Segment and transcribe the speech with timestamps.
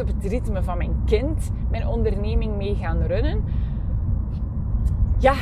[0.00, 3.44] op het ritme van mijn kind mijn onderneming mee gaan runnen.
[5.18, 5.34] Ja,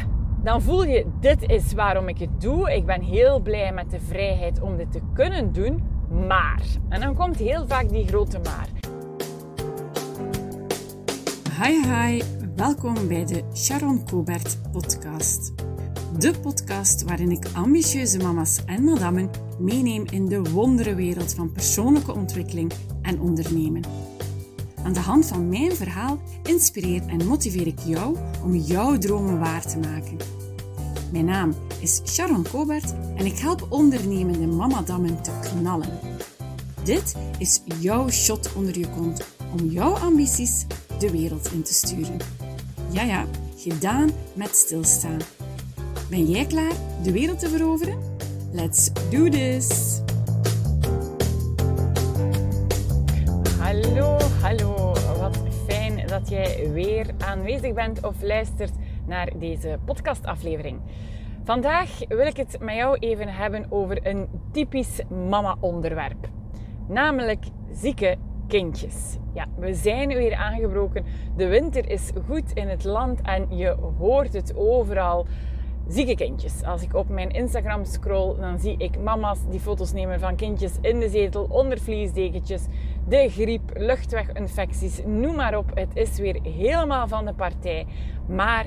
[0.43, 2.75] dan voel je, dit is waarom ik het doe.
[2.75, 5.83] Ik ben heel blij met de vrijheid om dit te kunnen doen.
[6.27, 8.69] Maar, en dan komt heel vaak die grote maar.
[11.63, 12.23] Hi hi,
[12.57, 15.53] welkom bij de Sharon Cobert podcast.
[16.19, 22.73] De podcast waarin ik ambitieuze mama's en madammen meeneem in de wonderenwereld van persoonlijke ontwikkeling
[23.03, 23.83] en ondernemen.
[24.87, 29.67] Aan de hand van mijn verhaal inspireer en motiveer ik jou om jouw dromen waar
[29.67, 30.17] te maken.
[31.13, 35.99] Mijn naam is Sharon Cobert en ik help ondernemende mamadammen te knallen.
[36.85, 39.27] Dit is jouw shot onder je kont
[39.59, 40.67] om jouw ambities
[40.99, 42.17] de wereld in te sturen.
[42.91, 43.27] Ja ja,
[43.57, 45.19] gedaan met stilstaan.
[46.11, 47.99] Ben jij klaar de wereld te veroveren?
[48.53, 49.86] Let's do this!
[56.29, 58.73] Dat jij weer aanwezig bent of luistert
[59.07, 60.81] naar deze podcastaflevering.
[61.45, 66.29] Vandaag wil ik het met jou even hebben over een typisch mama-onderwerp.
[66.89, 68.17] Namelijk zieke
[68.49, 69.17] kindjes.
[69.33, 71.05] Ja, we zijn weer aangebroken.
[71.37, 75.27] De winter is goed in het land en je hoort het overal
[75.89, 76.63] zieke kindjes.
[76.63, 80.73] Als ik op mijn Instagram scroll, dan zie ik mama's die foto's nemen van kindjes
[80.81, 82.67] in de zetel, onder vliesdekentjes,
[83.09, 85.71] de griep, luchtweginfecties, noem maar op.
[85.75, 87.87] Het is weer helemaal van de partij.
[88.29, 88.67] Maar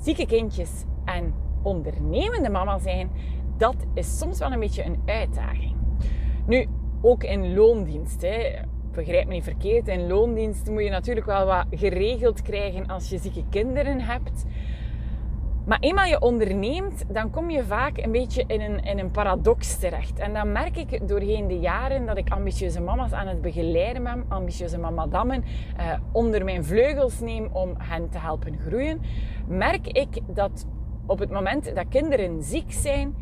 [0.00, 3.10] zieke kindjes en ondernemende mama zijn,
[3.56, 5.74] dat is soms wel een beetje een uitdaging.
[6.46, 6.66] Nu,
[7.00, 8.22] ook in loondienst.
[8.22, 8.50] Hè.
[8.92, 9.88] Begrijp me niet verkeerd.
[9.88, 14.44] In loondienst moet je natuurlijk wel wat geregeld krijgen als je zieke kinderen hebt.
[15.64, 19.78] Maar eenmaal je onderneemt, dan kom je vaak een beetje in een, in een paradox
[19.78, 20.18] terecht.
[20.18, 24.24] En dan merk ik doorheen de jaren dat ik ambitieuze mama's aan het begeleiden ben,
[24.28, 25.44] ambitieuze mamadammen,
[25.76, 29.00] eh, onder mijn vleugels neem om hen te helpen groeien,
[29.46, 30.66] merk ik dat
[31.06, 33.14] op het moment dat kinderen ziek zijn,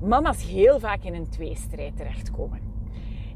[0.00, 2.73] mama's heel vaak in een tweestrijd terechtkomen.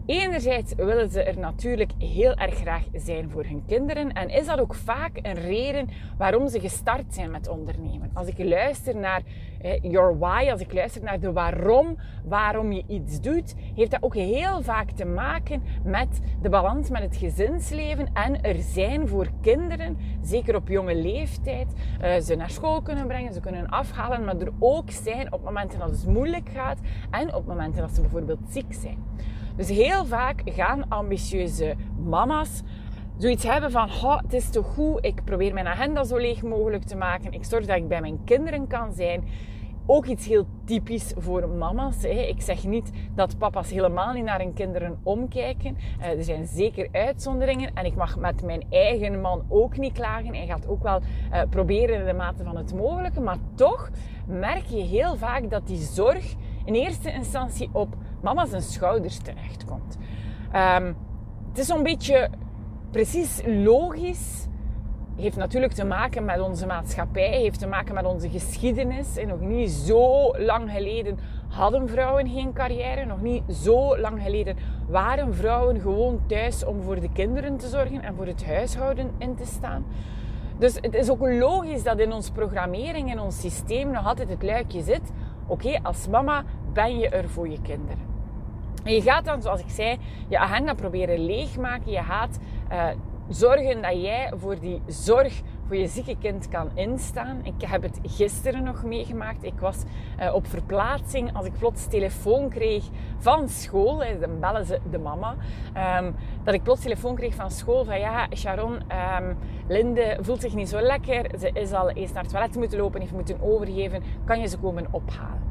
[0.09, 4.13] Enerzijds willen ze er natuurlijk heel erg graag zijn voor hun kinderen.
[4.13, 5.89] En is dat ook vaak een reden
[6.19, 8.11] waarom ze gestart zijn met ondernemen.
[8.15, 9.23] Als ik luister naar
[9.61, 14.03] eh, your why, als ik luister naar de waarom, waarom je iets doet, heeft dat
[14.03, 19.31] ook heel vaak te maken met de balans met het gezinsleven en er zijn voor
[19.41, 24.37] kinderen, zeker op jonge leeftijd, uh, ze naar school kunnen brengen, ze kunnen afhalen, maar
[24.37, 26.79] er ook zijn op momenten dat het moeilijk gaat
[27.11, 28.99] en op momenten dat ze bijvoorbeeld ziek zijn.
[29.59, 31.75] Dus heel vaak gaan ambitieuze
[32.05, 32.63] mama's
[33.17, 33.89] zoiets hebben van,
[34.23, 37.33] het is toch goed, ik probeer mijn agenda zo leeg mogelijk te maken.
[37.33, 39.25] Ik zorg dat ik bij mijn kinderen kan zijn.
[39.87, 42.05] Ook iets heel typisch voor mama's.
[42.05, 45.77] Ik zeg niet dat papa's helemaal niet naar hun kinderen omkijken.
[46.01, 47.75] Uh, er zijn zeker uitzonderingen.
[47.75, 50.35] En ik mag met mijn eigen man ook niet klagen.
[50.35, 53.21] Hij gaat ook wel uh, proberen in de mate van het mogelijke.
[53.21, 53.91] Maar toch
[54.27, 59.97] merk je heel vaak dat die zorg in eerste instantie op mama's en schouders terechtkomt.
[60.55, 60.97] Um,
[61.49, 62.31] het is zo'n beetje
[62.91, 64.47] precies logisch.
[65.17, 69.17] Heeft natuurlijk te maken met onze maatschappij, heeft te maken met onze geschiedenis.
[69.17, 71.19] En nog niet zo lang geleden
[71.49, 73.05] hadden vrouwen geen carrière.
[73.05, 74.57] Nog niet zo lang geleden
[74.89, 79.35] waren vrouwen gewoon thuis om voor de kinderen te zorgen en voor het huishouden in
[79.35, 79.85] te staan.
[80.59, 84.43] Dus het is ook logisch dat in onze programmering, in ons systeem, nog altijd het
[84.43, 85.13] luikje zit.
[85.47, 88.08] Oké, als mama ben je er voor je kinderen.
[88.85, 91.93] En je gaat dan, zoals ik zei, je agenda proberen leegmaken.
[91.93, 92.39] Je gaat
[92.73, 92.87] uh,
[93.29, 97.41] zorgen dat jij voor die zorg voor je zieke kind kan instaan.
[97.43, 99.45] Ik heb het gisteren nog meegemaakt.
[99.45, 99.83] Ik was
[100.21, 102.85] uh, op verplaatsing als ik plots telefoon kreeg
[103.19, 104.03] van school.
[104.21, 105.35] Dan bellen ze de mama.
[106.01, 106.15] Um,
[106.45, 109.37] dat ik plots telefoon kreeg van school van ja, Sharon, um,
[109.69, 111.39] Linde voelt zich niet zo lekker.
[111.39, 114.03] Ze is al eens naar het toilet moeten lopen, heeft moeten overgeven.
[114.25, 115.48] Kan je ze komen ophalen?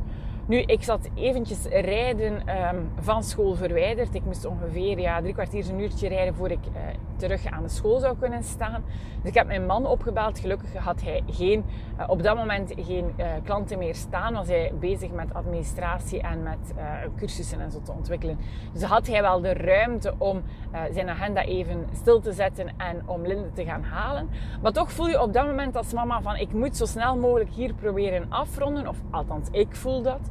[0.47, 4.15] Nu, ik zat eventjes rijden um, van school verwijderd.
[4.15, 6.81] Ik moest ongeveer ja, drie kwartier, een uurtje rijden voor ik uh,
[7.15, 8.83] terug aan de school zou kunnen staan.
[9.21, 10.39] Dus ik heb mijn man opgebeld.
[10.39, 11.65] Gelukkig had hij geen,
[11.99, 14.33] uh, op dat moment geen uh, klanten meer staan.
[14.33, 16.73] Was hij bezig met administratie en met
[17.17, 18.39] cursussen en zo te ontwikkelen.
[18.73, 20.41] Dus had hij wel de ruimte om
[20.91, 24.29] zijn agenda even stil te zetten en om Linde te gaan halen.
[24.61, 27.49] Maar toch voel je op dat moment als mama van ik moet zo snel mogelijk
[27.49, 28.87] hier proberen afronden.
[28.87, 30.29] Of althans, ik voel dat.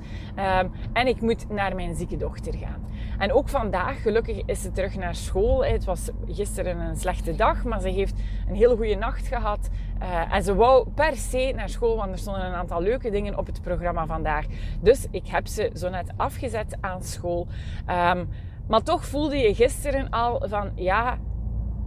[0.60, 2.84] Um, en ik moet naar mijn zieke dochter gaan.
[3.18, 5.64] En ook vandaag, gelukkig is ze terug naar school.
[5.64, 9.68] Het was gisteren een slechte dag, maar ze heeft een hele goede nacht gehad.
[10.02, 13.38] Uh, en ze wou per se naar school, want er stonden een aantal leuke dingen
[13.38, 14.46] op het programma vandaag.
[14.80, 17.46] Dus ik heb ze zo net afgezet aan school.
[17.90, 18.28] Um,
[18.68, 21.18] maar toch voelde je gisteren al van, ja,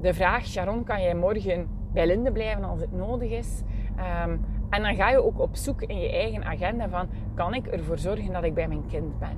[0.02, 3.62] de vraag: Sharon, kan jij morgen bij Linde blijven als het nodig is?
[3.98, 4.38] Ehm,
[4.70, 7.98] en dan ga je ook op zoek in je eigen agenda van: kan ik ervoor
[7.98, 9.38] zorgen dat ik bij mijn kind ben?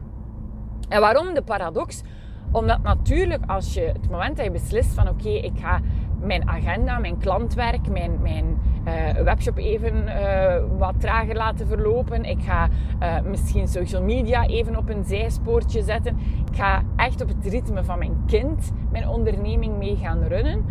[0.90, 2.04] En waarom de paradox?
[2.52, 5.80] Omdat natuurlijk als je het moment dat je beslist van oké, ik ga
[6.20, 8.58] mijn agenda, mijn klantwerk, mijn, mijn
[8.88, 12.24] uh, webshop even uh, wat trager laten verlopen.
[12.26, 12.70] Ik ga
[13.02, 16.18] uh, misschien social media even op een zijspoortje zetten.
[16.50, 20.66] Ik ga echt op het ritme van mijn kind mijn onderneming mee gaan runnen.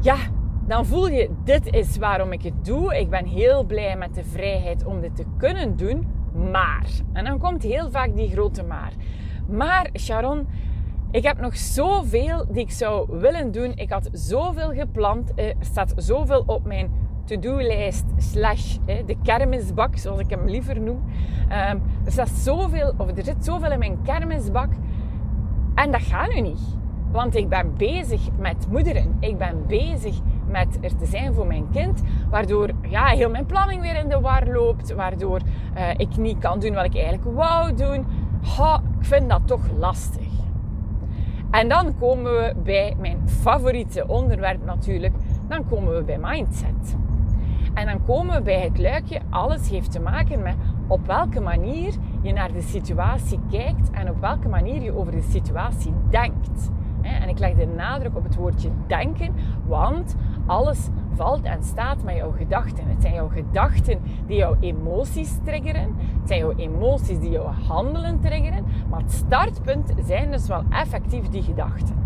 [0.00, 0.16] Ja,
[0.66, 2.98] dan voel je, dit is waarom ik het doe.
[2.98, 6.06] Ik ben heel blij met de vrijheid om dit te kunnen doen.
[6.50, 8.92] Maar, en dan komt heel vaak die grote maar.
[9.48, 10.46] Maar Sharon,
[11.10, 13.72] ik heb nog zoveel die ik zou willen doen.
[13.74, 15.32] Ik had zoveel gepland.
[15.34, 16.90] Er staat zoveel op mijn
[17.24, 21.02] to-do-lijst slash de kermisbak, zoals ik hem liever noem.
[21.48, 24.72] Ehm, er, staat zoveel, of er zit zoveel in mijn kermisbak.
[25.74, 26.76] En dat gaat nu niet.
[27.10, 29.16] Want ik ben bezig met moederen.
[29.20, 30.20] Ik ben bezig
[30.52, 32.02] met er te zijn voor mijn kind.
[32.30, 34.94] Waardoor ja, heel mijn planning weer in de war loopt.
[34.94, 35.40] Waardoor
[35.76, 38.06] uh, ik niet kan doen wat ik eigenlijk wou doen.
[38.56, 40.30] Ha, ik vind dat toch lastig.
[41.50, 45.14] En dan komen we bij mijn favoriete onderwerp natuurlijk.
[45.48, 46.96] Dan komen we bij mindset.
[47.74, 49.20] En dan komen we bij het luikje.
[49.30, 50.54] Alles heeft te maken met
[50.86, 55.26] op welke manier je naar de situatie kijkt en op welke manier je over de
[55.30, 56.70] situatie denkt.
[57.20, 59.34] En ik leg de nadruk op het woordje denken,
[59.66, 60.16] want
[60.46, 62.88] alles valt en staat met jouw gedachten.
[62.88, 65.96] Het zijn jouw gedachten die jouw emoties triggeren.
[66.20, 68.64] Het zijn jouw emoties die jouw handelen triggeren.
[68.90, 71.96] Maar het startpunt zijn dus wel effectief die gedachten.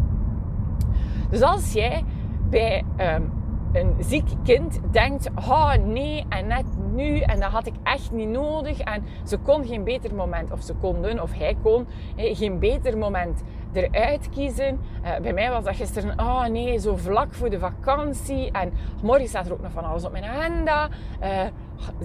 [1.31, 2.05] Dus als jij
[2.51, 3.33] bij um,
[3.73, 6.65] een ziek kind denkt: oh nee, en net
[6.97, 8.81] nu, en dat had ik echt niet nodig.
[8.81, 13.43] En ze kon geen beter moment, of ze konden, of hij kon, geen beter moment
[13.73, 14.81] eruit kiezen.
[15.05, 18.51] Uh, bij mij was dat gisteren, oh nee, zo vlak voor de vakantie.
[18.51, 18.73] En
[19.03, 20.89] morgen staat er ook nog van alles op mijn agenda.
[21.23, 21.29] Uh,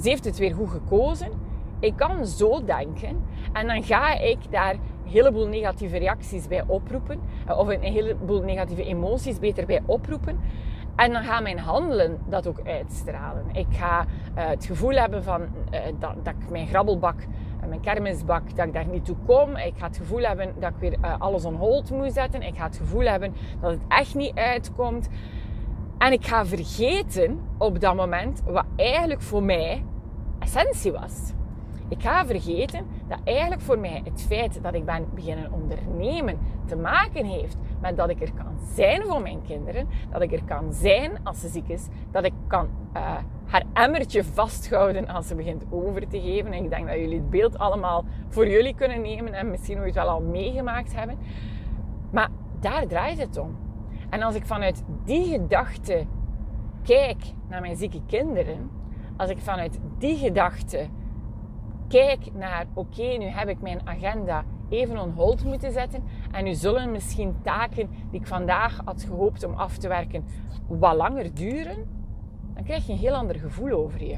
[0.01, 1.31] ze heeft het weer goed gekozen.
[1.79, 3.25] Ik kan zo denken.
[3.53, 7.19] En dan ga ik daar een heleboel negatieve reacties bij oproepen.
[7.47, 10.39] Of een heleboel negatieve emoties beter bij oproepen.
[11.01, 13.45] En dan gaat mijn handelen dat ook uitstralen.
[13.51, 17.81] Ik ga uh, het gevoel hebben van, uh, dat, dat ik mijn grabbelbak, uh, mijn
[17.81, 19.56] kermisbak, dat ik daar niet toe kom.
[19.56, 22.42] Ik ga het gevoel hebben dat ik weer alles on hold moet zetten.
[22.42, 25.09] Ik ga het gevoel hebben dat het echt niet uitkomt.
[25.98, 29.83] En ik ga vergeten op dat moment wat eigenlijk voor mij
[30.39, 31.33] essentie was.
[31.88, 36.75] Ik ga vergeten dat eigenlijk voor mij het feit dat ik ben beginnen ondernemen te
[36.75, 39.87] maken heeft met dat ik er kan zijn voor mijn kinderen.
[40.11, 41.87] Dat ik er kan zijn als ze ziek is.
[42.11, 46.53] Dat ik kan uh, haar emmertje vasthouden als ze begint over te geven.
[46.53, 49.95] En ik denk dat jullie het beeld allemaal voor jullie kunnen nemen en misschien ooit
[49.95, 51.17] wel al meegemaakt hebben.
[52.11, 52.29] Maar
[52.59, 53.57] daar draait het om.
[54.09, 56.05] En als ik vanuit die gedachte
[56.83, 58.69] kijk naar mijn zieke kinderen,
[59.17, 60.87] als ik vanuit die gedachte
[61.87, 66.03] kijk naar, oké, nu heb ik mijn agenda even on hold moeten zetten.
[66.31, 70.25] En nu zullen misschien taken die ik vandaag had gehoopt om af te werken
[70.68, 71.88] wat langer duren.
[72.53, 74.18] Dan krijg je een heel ander gevoel over je.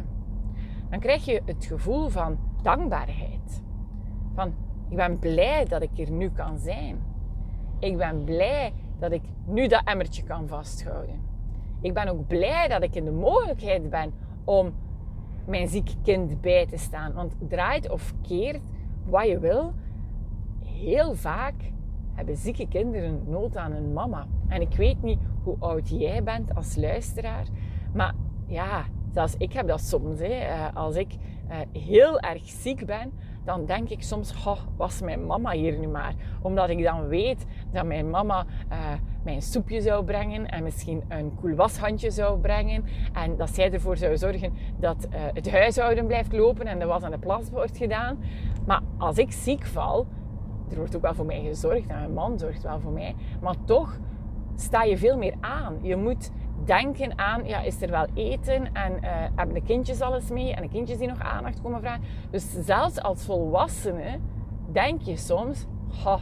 [0.90, 3.64] Dan krijg je het gevoel van dankbaarheid.
[4.36, 4.54] Van,
[4.90, 7.04] ik ben blij dat ik er nu kan zijn.
[7.80, 11.22] Ik ben blij dat ik nu dat emmertje kan vasthouden.
[11.82, 14.14] Ik ben ook blij dat ik in de mogelijkheid ben
[14.44, 14.74] om
[15.46, 17.14] mijn ziek kind bij te staan.
[17.14, 18.62] Want draait of keert
[19.06, 19.74] wat je wil,
[20.84, 21.54] heel vaak
[22.14, 24.28] hebben zieke kinderen nood aan een mama.
[24.48, 27.46] En ik weet niet hoe oud jij bent als luisteraar,
[27.94, 28.14] maar
[28.48, 30.20] ja, zelfs ik heb dat soms.
[30.20, 30.26] Hè.
[30.26, 31.16] Eh, als ik
[31.48, 33.12] eh, heel erg ziek ben,
[33.46, 34.34] dan denk ik soms,
[34.78, 36.14] was mijn mama hier nu maar?
[36.42, 38.78] Omdat ik dan weet dat mijn mama uh,
[39.24, 42.84] mij een soepje zou brengen en misschien een koel washandje zou brengen.
[43.14, 47.12] En dat zij ervoor zou zorgen dat het huishouden blijft lopen en de was aan
[47.12, 48.18] de plas wordt gedaan.
[48.66, 50.08] Maar als ik ziek val,
[50.70, 53.16] er wordt ook wel voor mij gezorgd en mijn man zorgt wel voor mij.
[53.42, 54.00] Maar toch
[54.56, 55.78] sta je veel meer aan.
[55.82, 56.32] Je moet
[56.66, 60.62] denken aan, ja, is er wel eten en uh, hebben de kindjes alles mee en
[60.62, 62.04] de kindjes die nog aandacht komen vragen.
[62.30, 64.20] Dus zelfs als volwassene
[64.72, 65.66] denk je soms,
[66.04, 66.20] ha,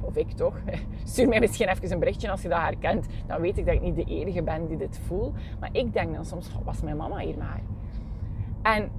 [0.00, 0.58] of ik toch,
[1.04, 3.06] stuur mij misschien even een berichtje als je dat herkent.
[3.26, 5.34] Dan weet ik dat ik niet de enige ben die dit voelt.
[5.60, 7.60] Maar ik denk dan soms, was mijn mama hier maar.
[8.62, 8.90] En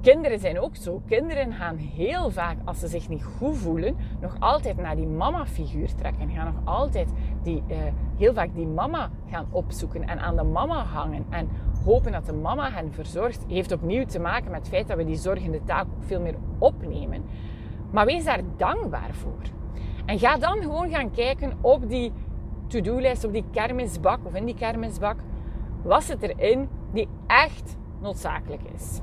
[0.00, 1.02] Kinderen zijn ook zo.
[1.06, 5.94] Kinderen gaan heel vaak, als ze zich niet goed voelen, nog altijd naar die mama-figuur
[5.94, 6.22] trekken.
[6.22, 7.08] En gaan nog altijd
[7.42, 7.76] die, uh,
[8.16, 11.26] heel vaak die mama gaan opzoeken en aan de mama hangen.
[11.30, 11.48] En
[11.84, 13.44] hopen dat de mama hen verzorgt.
[13.48, 16.36] Heeft opnieuw te maken met het feit dat we die zorgende taak ook veel meer
[16.58, 17.24] opnemen.
[17.90, 19.42] Maar wees daar dankbaar voor.
[20.06, 22.12] En ga dan gewoon gaan kijken op die
[22.66, 25.16] to-do-lijst op die kermisbak of in die kermisbak,
[25.82, 29.00] wat zit erin die echt noodzakelijk is?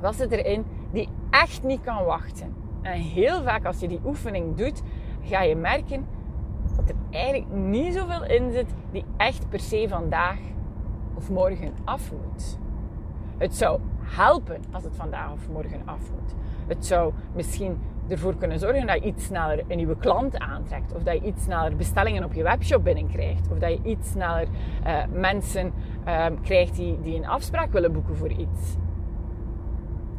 [0.00, 2.54] Wat zit erin die echt niet kan wachten?
[2.82, 4.82] En heel vaak als je die oefening doet,
[5.22, 6.06] ga je merken
[6.76, 10.38] dat er eigenlijk niet zoveel in zit die echt per se vandaag
[11.14, 12.58] of morgen af moet.
[13.38, 16.34] Het zou helpen als het vandaag of morgen af moet.
[16.66, 17.78] Het zou misschien
[18.08, 20.94] ervoor kunnen zorgen dat je iets sneller een nieuwe klant aantrekt.
[20.94, 23.50] Of dat je iets sneller bestellingen op je webshop binnenkrijgt.
[23.50, 24.48] Of dat je iets sneller
[24.86, 25.72] uh, mensen
[26.06, 28.76] uh, krijgt die, die een afspraak willen boeken voor iets.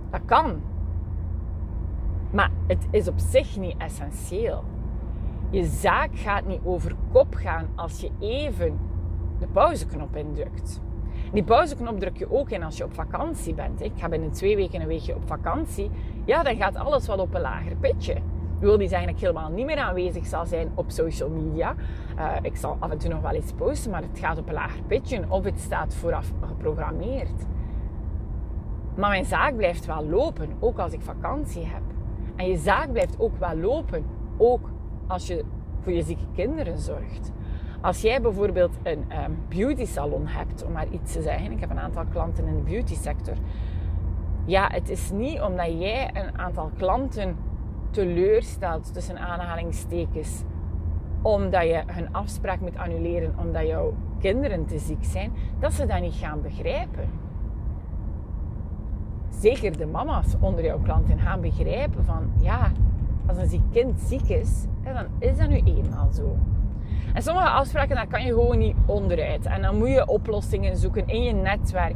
[0.09, 0.61] Dat kan.
[2.31, 4.63] Maar het is op zich niet essentieel.
[5.49, 8.79] Je zaak gaat niet over kop gaan als je even
[9.39, 10.81] de pauzeknop indrukt.
[11.33, 13.81] Die pauzeknop druk je ook in als je op vakantie bent.
[13.81, 15.91] Ik ga binnen twee weken een weekje op vakantie.
[16.25, 18.13] Ja, dan gaat alles wat op een lager pitje.
[18.13, 21.75] Ik wil die eigenlijk helemaal niet meer aanwezig zal zijn op social media.
[22.17, 24.53] Uh, ik zal af en toe nog wel eens posten, maar het gaat op een
[24.53, 27.45] lager pitje of het staat vooraf geprogrammeerd.
[28.99, 31.81] Maar mijn zaak blijft wel lopen, ook als ik vakantie heb.
[32.35, 34.05] En je zaak blijft ook wel lopen,
[34.37, 34.69] ook
[35.07, 35.45] als je
[35.81, 37.31] voor je zieke kinderen zorgt.
[37.81, 41.51] Als jij bijvoorbeeld een um, beauty salon hebt, om maar iets te zeggen.
[41.51, 43.35] Ik heb een aantal klanten in de beauty sector.
[44.45, 47.37] Ja, het is niet omdat jij een aantal klanten
[47.91, 50.43] teleurstelt, tussen aanhalingstekens,
[51.21, 56.01] omdat je hun afspraak moet annuleren omdat jouw kinderen te ziek zijn, dat ze dat
[56.01, 57.28] niet gaan begrijpen.
[59.39, 62.71] Zeker de mama's onder jouw klanten gaan begrijpen van ja,
[63.27, 66.35] als een ziek kind ziek is, dan is dat nu eenmaal zo.
[67.13, 69.45] En sommige afspraken, daar kan je gewoon niet onderuit.
[69.45, 71.95] En dan moet je oplossingen zoeken in je netwerk.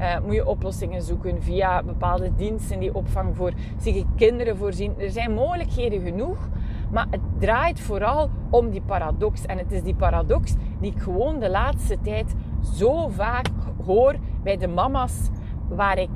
[0.00, 4.94] Uh, moet je oplossingen zoeken via bepaalde diensten die opvang voor zieke kinderen voorzien.
[4.98, 6.48] Er zijn mogelijkheden genoeg.
[6.90, 9.46] Maar het draait vooral om die paradox.
[9.46, 12.34] En het is die paradox die ik gewoon de laatste tijd
[12.74, 13.48] zo vaak
[13.84, 15.30] hoor bij de mama's
[15.68, 16.10] waar ik,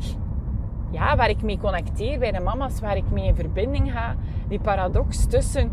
[0.91, 4.15] ja, waar ik mee connecteer, bij de mama's waar ik mee in verbinding ga.
[4.49, 5.73] Die paradox tussen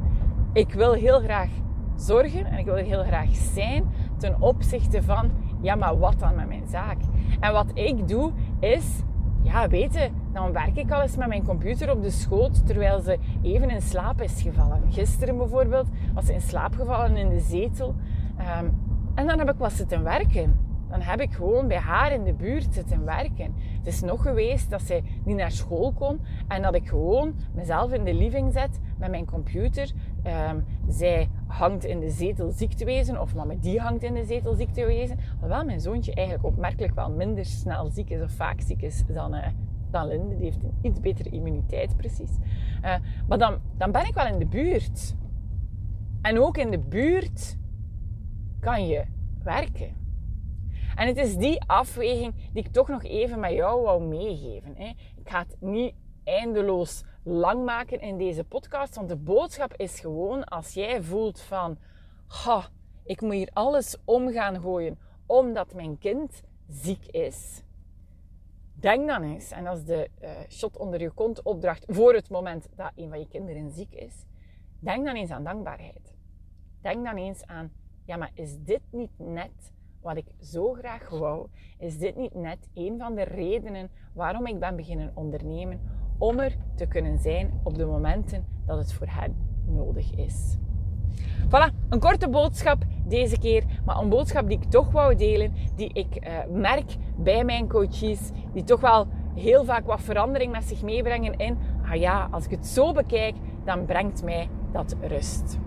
[0.54, 1.50] ik wil heel graag
[1.96, 3.86] zorgen en ik wil heel graag zijn
[4.18, 5.32] ten opzichte van,
[5.62, 6.98] ja, maar wat dan met mijn zaak?
[7.40, 9.02] En wat ik doe is,
[9.42, 13.18] ja, weten, dan werk ik al eens met mijn computer op de schoot terwijl ze
[13.42, 14.82] even in slaap is gevallen.
[14.90, 17.96] Gisteren bijvoorbeeld was ze in slaap gevallen in de zetel.
[18.60, 18.84] Um,
[19.16, 22.34] en dan heb ik wat zitten werken dan heb ik gewoon bij haar in de
[22.34, 23.54] buurt zitten werken.
[23.78, 27.92] Het is nog geweest dat zij niet naar school kon en dat ik gewoon mezelf
[27.92, 29.92] in de living zet met mijn computer.
[30.50, 34.26] Um, zij hangt in de zetel ziek te wezen, of mama die hangt in de
[34.26, 35.18] zetel ziek te wezen.
[35.40, 39.36] Hoewel mijn zoontje eigenlijk opmerkelijk wel minder snel ziek is of vaak ziek is dan,
[39.36, 39.48] uh,
[39.92, 40.36] dan Linde.
[40.36, 42.32] Die heeft een iets betere immuniteit, precies.
[42.84, 42.96] Uh,
[43.28, 45.16] maar dan, dan ben ik wel in de buurt.
[46.22, 47.58] En ook in de buurt
[48.60, 49.04] kan je
[49.44, 50.05] werken.
[50.96, 54.76] En het is die afweging die ik toch nog even met jou wou meegeven.
[54.76, 54.88] Hè.
[55.16, 60.44] Ik ga het niet eindeloos lang maken in deze podcast, want de boodschap is gewoon
[60.44, 61.78] als jij voelt van,
[62.28, 62.70] ha,
[63.04, 67.64] ik moet hier alles om gaan gooien omdat mijn kind ziek is.
[68.74, 72.68] Denk dan eens, en als de uh, shot onder je kont opdracht voor het moment
[72.76, 74.26] dat een van je kinderen ziek is,
[74.80, 76.16] denk dan eens aan dankbaarheid.
[76.82, 77.72] Denk dan eens aan,
[78.06, 79.74] ja, maar is dit niet net
[80.06, 81.48] wat ik zo graag wou,
[81.78, 85.80] is dit niet net een van de redenen waarom ik ben beginnen ondernemen
[86.18, 89.36] om er te kunnen zijn op de momenten dat het voor hen
[89.66, 90.58] nodig is.
[91.48, 95.94] Voilà, een korte boodschap deze keer, maar een boodschap die ik toch wou delen, die
[95.94, 100.82] ik uh, merk bij mijn coaches, die toch wel heel vaak wat verandering met zich
[100.82, 105.58] meebrengen in, ah ja, als ik het zo bekijk, dan brengt mij dat rust.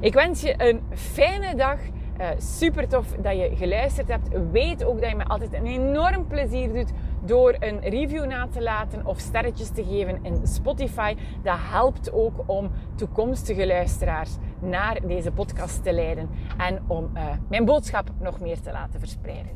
[0.00, 1.78] Ik wens je een fijne dag.
[2.20, 4.28] Uh, super tof dat je geluisterd hebt.
[4.52, 6.90] Weet ook dat je me altijd een enorm plezier doet
[7.24, 11.16] door een review na te laten of sterretjes te geven in Spotify.
[11.42, 16.28] Dat helpt ook om toekomstige luisteraars naar deze podcast te leiden
[16.58, 19.52] en om uh, mijn boodschap nog meer te laten verspreiden.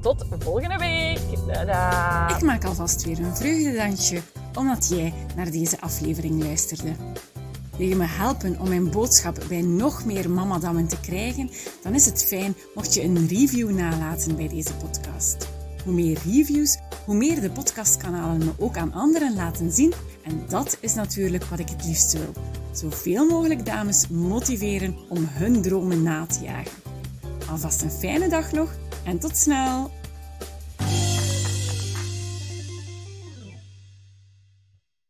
[0.00, 1.18] Tot volgende week.
[2.36, 4.20] Ik maak alvast weer een vreugdedansje
[4.56, 6.92] omdat jij naar deze aflevering luisterde.
[7.78, 11.50] Wil je me helpen om mijn boodschap bij nog meer mamadammen te krijgen?
[11.82, 15.48] Dan is het fijn mocht je een review nalaten bij deze podcast.
[15.84, 19.92] Hoe meer reviews, hoe meer de podcastkanalen me ook aan anderen laten zien.
[20.22, 22.32] En dat is natuurlijk wat ik het liefst wil.
[22.72, 26.72] Zoveel mogelijk dames motiveren om hun dromen na te jagen.
[27.50, 29.90] Alvast een fijne dag nog en tot snel!